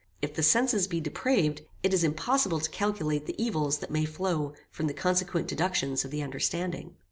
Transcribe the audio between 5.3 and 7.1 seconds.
deductions of the understanding.